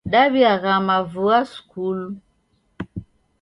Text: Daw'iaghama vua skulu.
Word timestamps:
Daw'iaghama 0.11 0.97
vua 1.11 1.39
skulu. 1.51 2.07